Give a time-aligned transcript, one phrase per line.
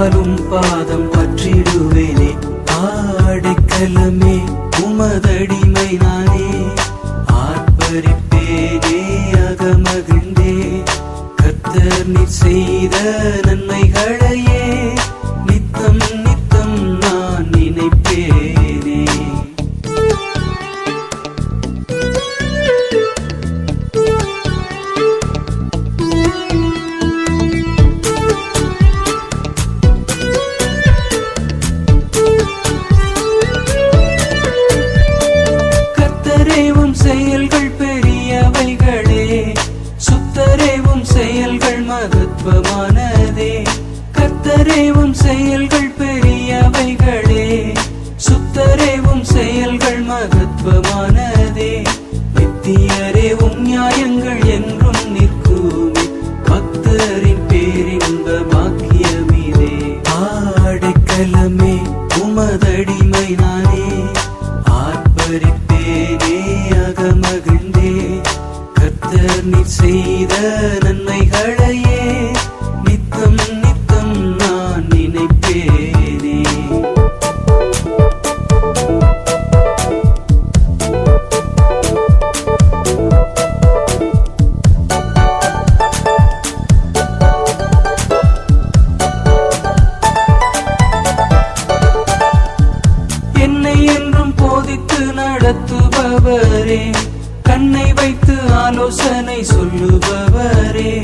[0.00, 0.79] பாசத்தாலும் பாதம்
[99.43, 101.03] சொல்லுபவரே.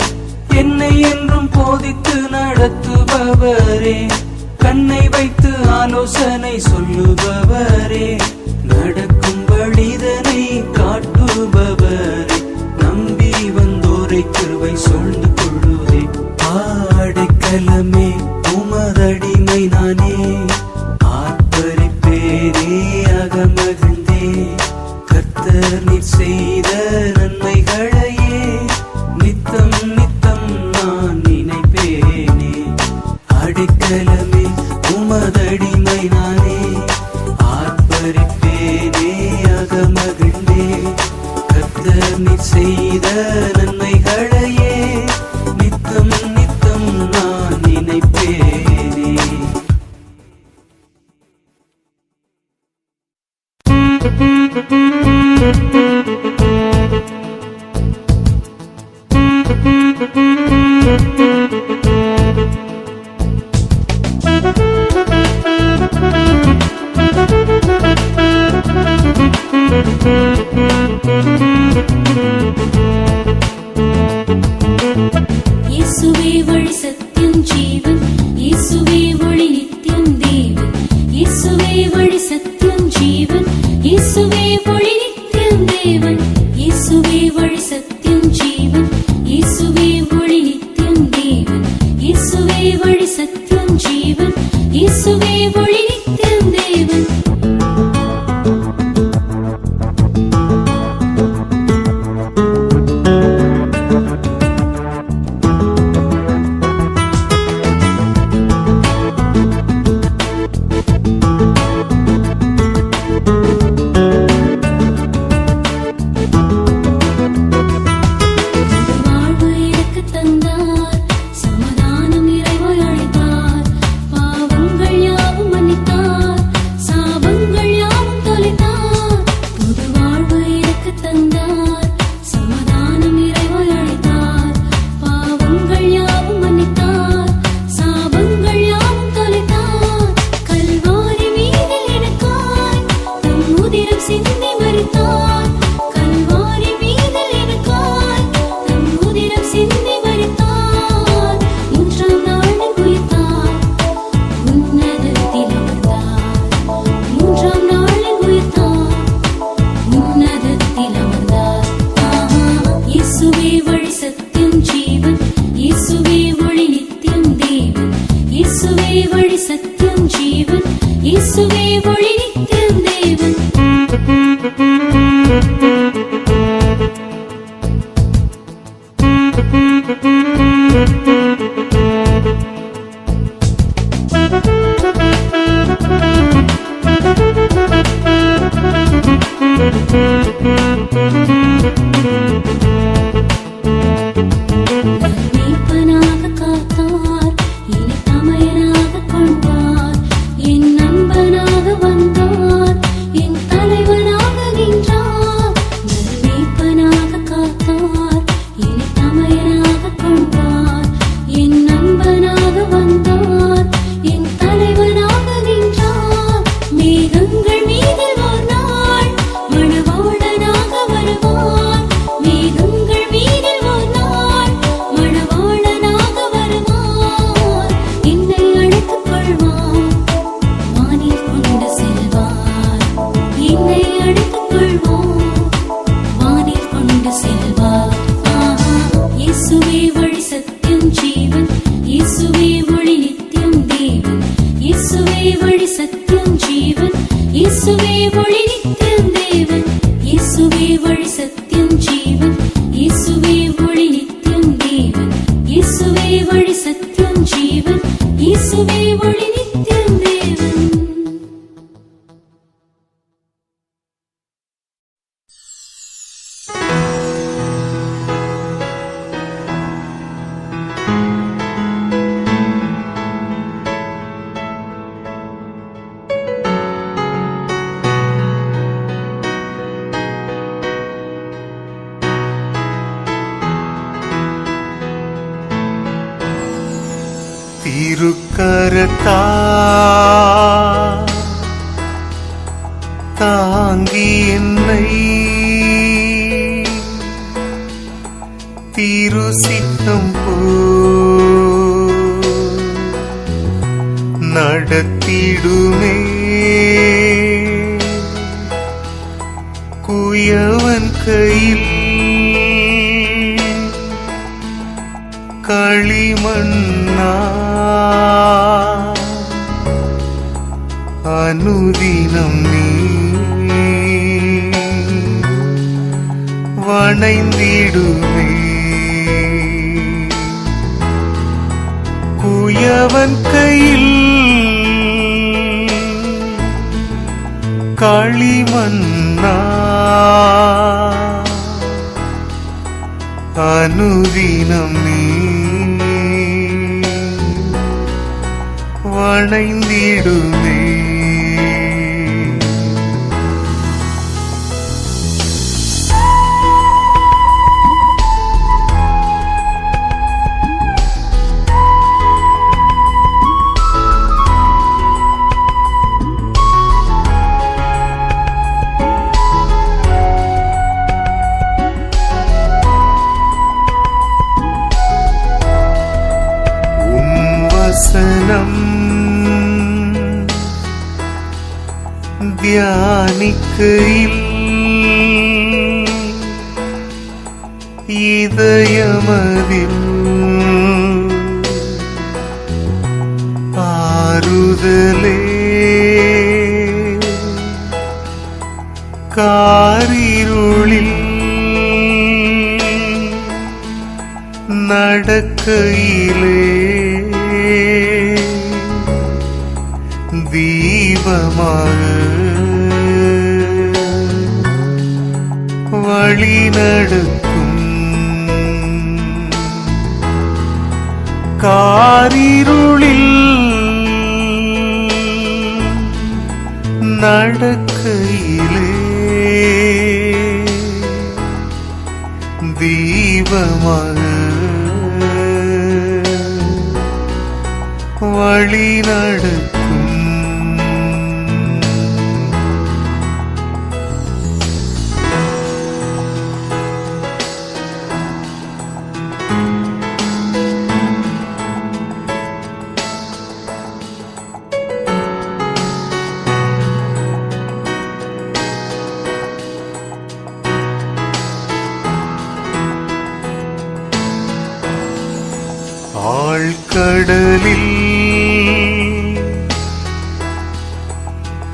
[0.54, 4.10] என்னை என்றும் போதித்து நடத்துபவரே.
[4.57, 8.19] கண்ணை வைத்து ஆலோசனை சொல்லுபவரே.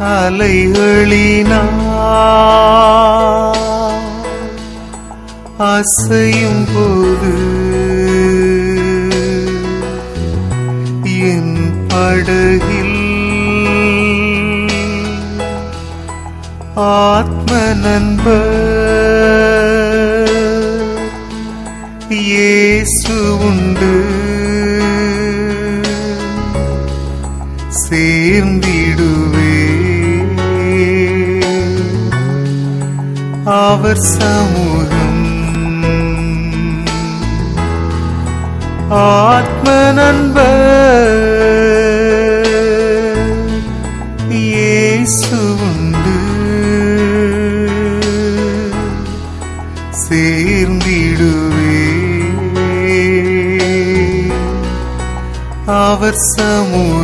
[0.04, 1.62] அலைகளினா
[5.68, 7.34] அசையும் போது
[11.30, 11.58] என்
[11.88, 13.00] படகில்
[16.86, 17.52] ஆத்ம
[17.86, 18.52] நண்பர்
[22.24, 23.16] இயேசு
[23.48, 23.94] உண்டு.
[33.74, 35.22] அவர் சமூகம்
[39.02, 40.62] ஆத்ம நண்பர்
[44.44, 46.16] இயேசுண்டு
[50.04, 51.80] சேர்ந்திடுவே
[55.80, 57.03] அவர் சமூகம்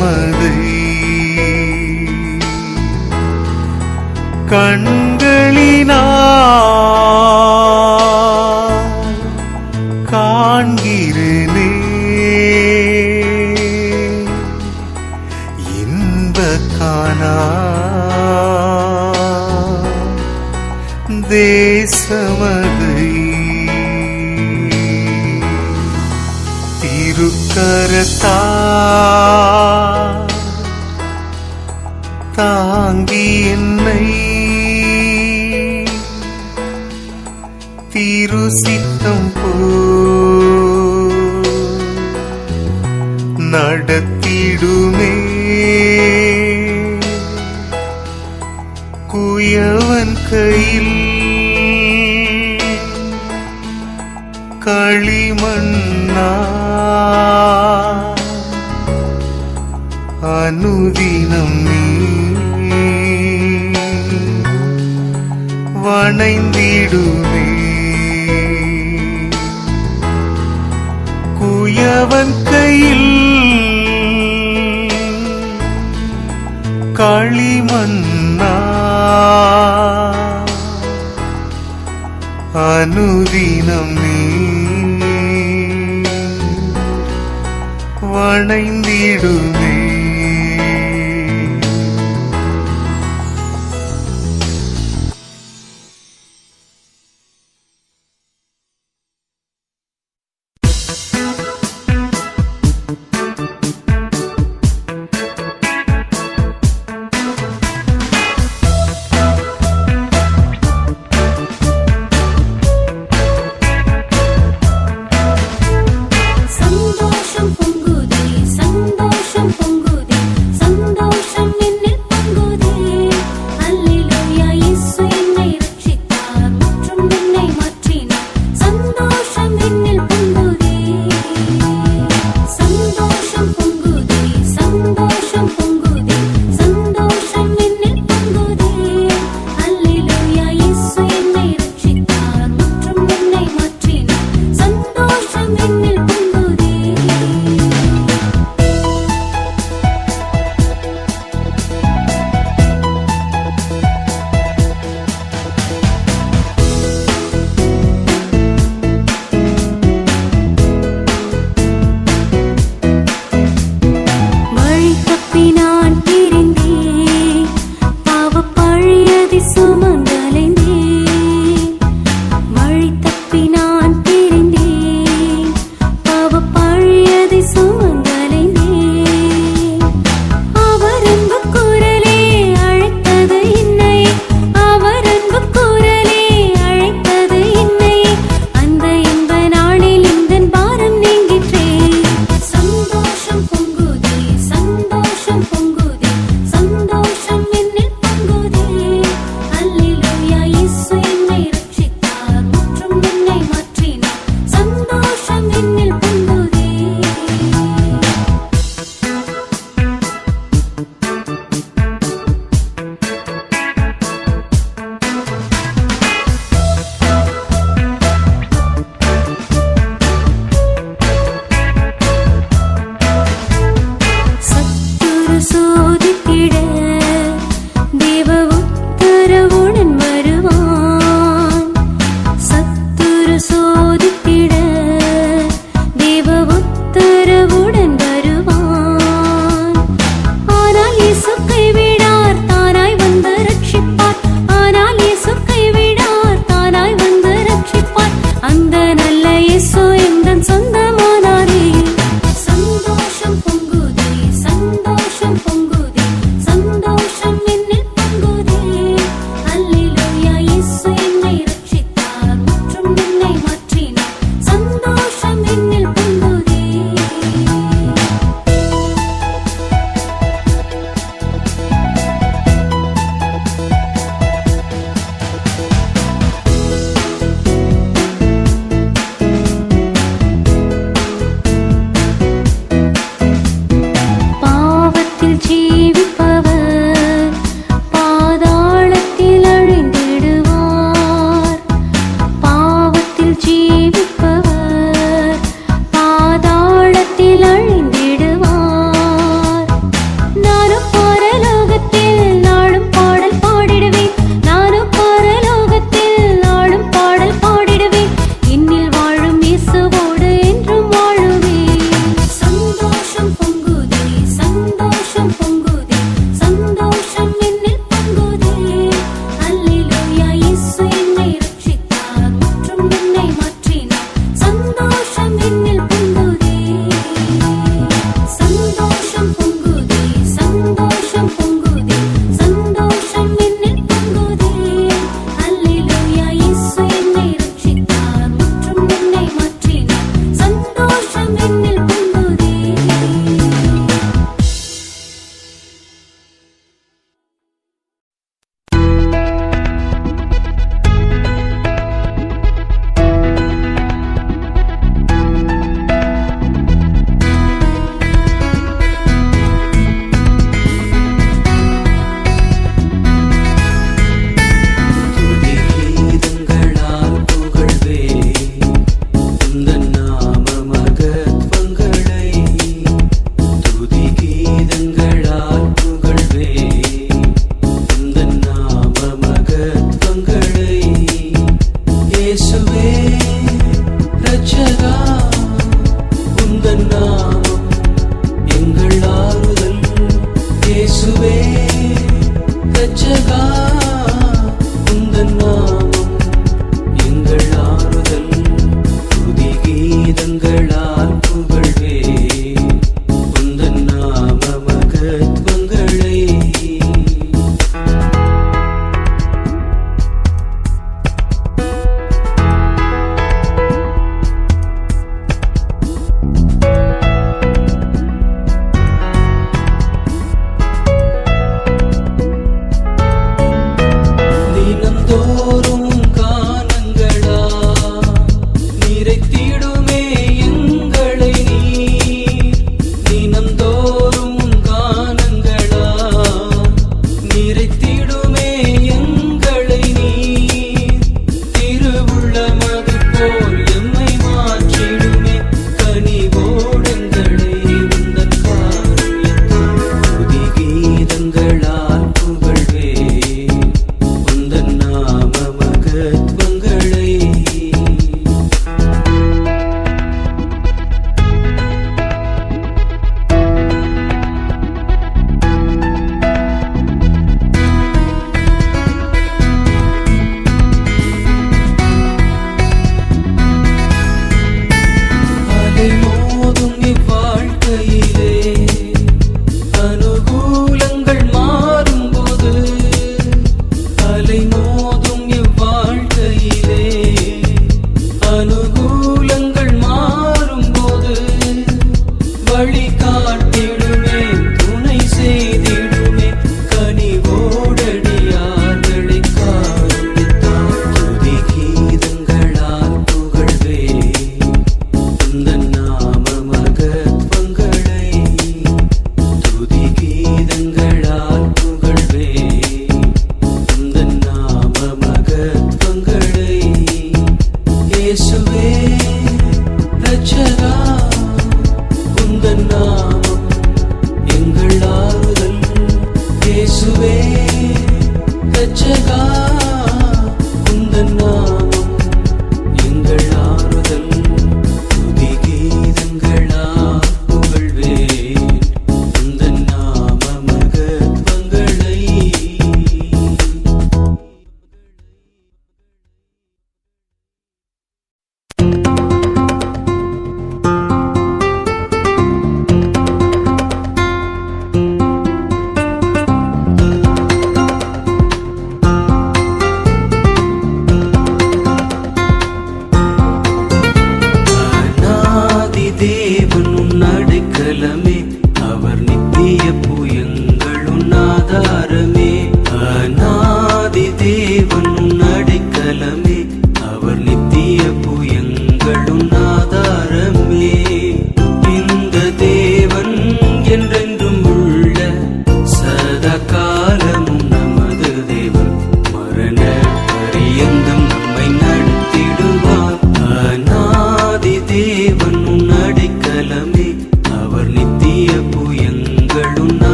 [0.00, 0.54] மழை.
[4.46, 4.95] கண்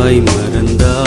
[0.00, 0.97] தாய் மறந்தாலும்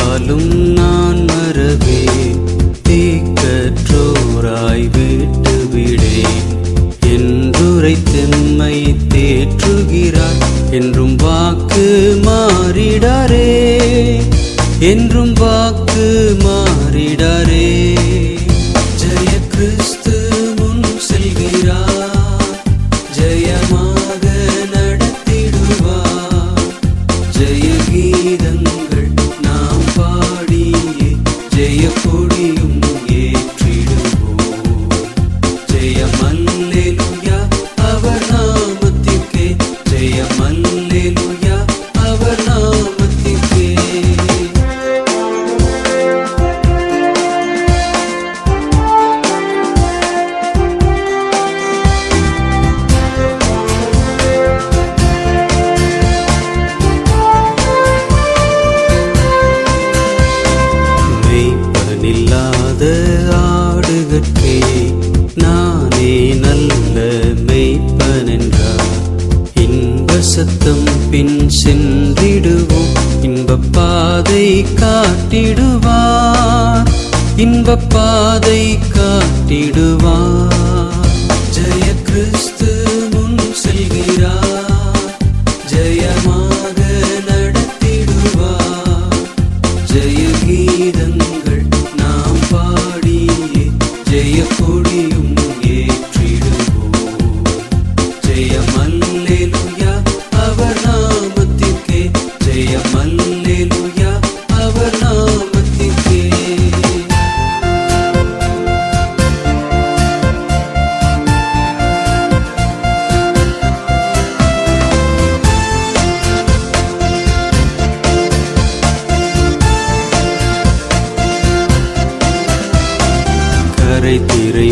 [124.20, 124.70] திரை